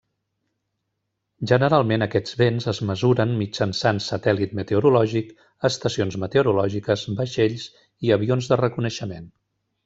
Generalment 1.49 2.05
aquests 2.05 2.37
vents 2.39 2.65
es 2.71 2.79
mesuren 2.91 3.33
mitjançant 3.41 4.01
satèl·lit 4.05 4.55
meteorològic, 4.61 5.29
estacions 5.71 6.19
meteorològiques, 6.25 7.05
vaixells 7.21 7.69
i 8.09 8.15
avions 8.17 8.51
de 8.55 8.59
reconeixement. 8.65 9.31